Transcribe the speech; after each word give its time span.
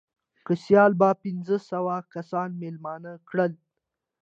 که 0.45 0.53
سیال 0.63 0.91
به 0.99 1.09
پنځه 1.23 1.57
سوه 1.69 1.95
کسان 2.13 2.49
مېلمانه 2.61 3.13
کړل. 3.29 3.51